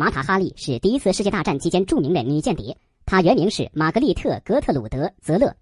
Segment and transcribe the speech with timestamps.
[0.00, 5.56] 玛塔·哈利是第一次世界大战期间著名的女间谍，她原名是玛格丽特·格特鲁德·泽勒，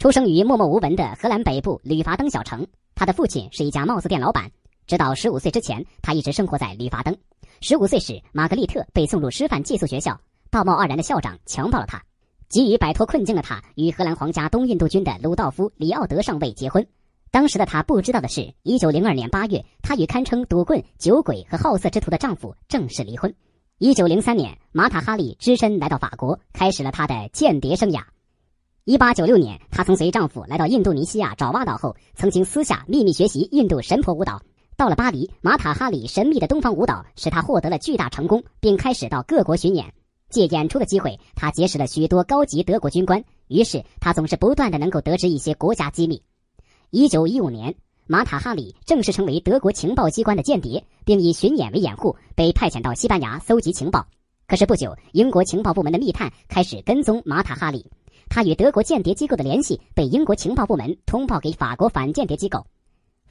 [0.00, 2.66] 出生于默默无闻的荷兰北部吕伐登小城。
[2.96, 4.50] 她的父亲是一家帽子店老板。
[4.88, 7.16] 直到十五岁之前，她一直生活在吕伐登。
[7.60, 12.02] 十五岁时，玛格丽特被送入师范寄宿学校，道貌岸然的校长强暴了她。
[12.48, 16.84] 急于摆脱困境的她，与荷兰皇家东印度军的鲁道夫·里奥德上尉结婚。
[17.30, 23.32] 当时的她不知道的是，一九零二年八月，她与堪称赌棍、酒鬼和好色之徒的丈夫正式离婚。
[23.78, 28.04] 一九零三年，马塔·哈利只身来到法国，开始了他的间谍生涯。
[28.84, 34.40] 一八九六年，她曾随丈夫来到印度尼西亚爪哇岛后，曾经私下秘密学习印度神婆舞蹈。
[34.78, 39.92] 到了巴黎，马塔·哈利神秘的东方舞蹈使她获得了巨大成功，并开始到各国巡演。
[40.30, 46.22] 借演出的机会，她结识了许多高级德国军官，于是她总是不断的能够得知一些国家机密。
[46.88, 47.74] 一九一五年。
[48.08, 54.06] 马塔·哈里正式成为德国情报机关的间谍，并以巡演为掩护，被派遣到西班牙搜集情报。
[54.46, 57.90] 可是不久，英国情报部门的密探开始跟踪马塔·哈里，
[58.28, 62.64] 他与德国间谍机构的联系被英国情报部门通报给法国反间谍机构。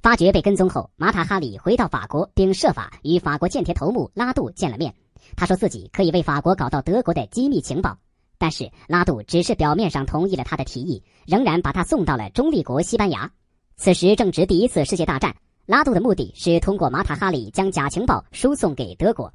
[0.01, 4.93] 发觉被跟踪后，马塔·哈里回到法国，并设法与法国间谍头目拉杜见了面。
[5.37, 7.97] 他说自己可以为法国搞到德国的机密情报，
[8.37, 13.31] 但是拉杜只是表面上同意了他的提议，仍然把他送到了中立国西班牙。
[13.77, 19.31] 此时正值第一次世界大战，拉杜的目的是通过马塔哈里将假情报输送给德国，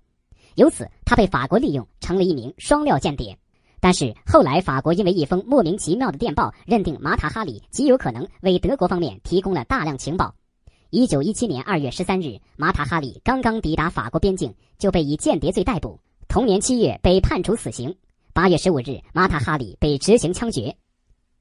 [0.54, 3.36] 由此他被法国利用，成了一名双料间谍。
[3.80, 10.34] 但是后来法国因为一封莫名其妙的电报，认定马塔哈里极有可能为德国方面提供了大量情报。
[10.88, 16.00] 一九一七年二月十三日，马塔哈里刚刚抵达法国边境，就被以间谍罪逮捕。
[16.28, 17.94] 同年七月被判处死刑。
[18.32, 20.74] 八月十五日，马塔哈里被执行枪决。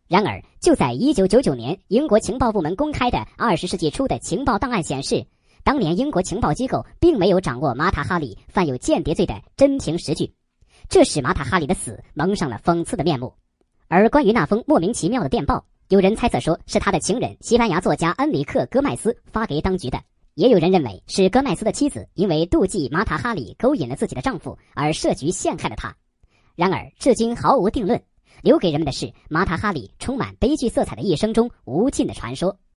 [0.09, 5.27] 然而，就在一九九九年，英国情报部门公开的二十世纪初的情报档案显示，
[5.63, 10.33] 当年英国情报机构并没有掌握马塔哈里犯有间谍罪的真凭实据，
[10.89, 13.35] 这使马塔哈里的死蒙上了讽刺的面目。
[13.87, 20.02] 而关于那封莫名其妙的电报，有人猜测说是他的情人西班牙作家恩里克·戈麦斯发给当局的，
[20.33, 25.95] 也有人认为是戈麦斯的妻子因为妒忌马塔哈里勾引了自己的丈夫而设局陷害了他。
[26.55, 28.02] 然而，至今毫无定论。
[28.44, 32.60] 留给人们的是马塔哈里充满悲剧色彩的一生中无尽的传说。